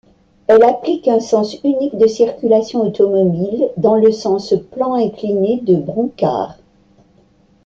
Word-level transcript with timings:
Elle 0.47 0.63
applique 0.63 1.07
un 1.07 1.19
sens 1.19 1.57
unique 1.63 1.95
de 1.95 2.07
circulation 2.07 2.81
automobile 2.81 3.69
dans 3.77 3.93
le 3.97 4.11
sens 4.11 4.55
Plan 4.71 4.95
Incliné-de 4.95 5.75
Bronckart. 5.75 6.57